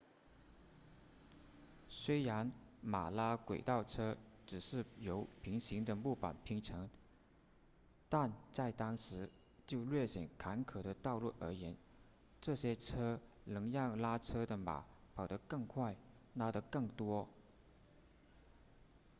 [1.87, 2.51] 虽然
[2.81, 6.89] 马拉轨道车只是由平行的木板拼成
[8.09, 9.29] 但在当时
[9.67, 11.77] 就略显坎坷的道路而言
[12.41, 14.83] 这些车能让拉车的马
[15.13, 15.95] 跑得更快
[16.33, 17.27] 拉得更多